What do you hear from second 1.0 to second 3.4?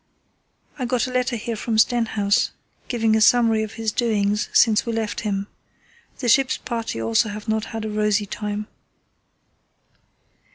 a letter here from Stenhouse giving a